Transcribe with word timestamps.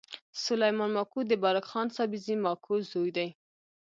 سلیمان 0.43 0.89
ماکو 0.95 1.19
د 1.27 1.31
بارک 1.43 1.65
خان 1.71 1.87
سابزي 1.95 2.35
ماکو 2.45 2.73
زوی 2.91 3.11
دﺉ. 3.17 3.29